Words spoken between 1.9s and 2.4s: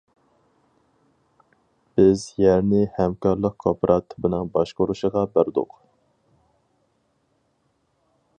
بىز